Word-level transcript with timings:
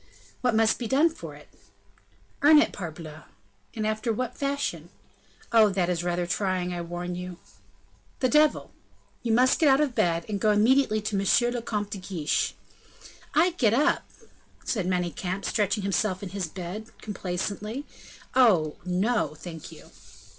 "What 0.41 0.55
must 0.55 0.79
be 0.79 0.87
done 0.87 1.11
for 1.11 1.35
it?" 1.35 1.47
"Earn 2.41 2.57
it, 2.57 2.71
parbleu!" 2.73 3.21
"And 3.75 3.85
after 3.85 4.11
what 4.11 4.35
fashion?" 4.35 4.89
"Oh! 5.51 5.69
that 5.69 5.91
is 5.91 6.03
rather 6.03 6.25
trying, 6.25 6.73
I 6.73 6.81
warn 6.81 7.13
you." 7.13 7.37
"The 8.19 8.27
devil!" 8.27 8.71
"You 9.21 9.31
must 9.31 9.59
get 9.59 9.69
out 9.69 9.79
of 9.79 9.93
bed, 9.93 10.25
and 10.27 10.39
go 10.41 10.49
immediately 10.49 11.01
to 11.01 11.19
M. 11.19 11.53
le 11.53 11.61
Comte 11.61 11.91
de 11.91 11.97
Guiche." 11.99 12.55
"I 13.35 13.51
get 13.51 13.75
up!" 13.75 14.09
said 14.65 14.87
Manicamp, 14.87 15.45
stretching 15.45 15.83
himself 15.83 16.23
in 16.23 16.29
his 16.29 16.47
bed, 16.47 16.87
complacently, 17.03 17.85
"oh, 18.35 18.77
no, 18.83 19.35
thank 19.35 19.71
you!" 19.71 19.91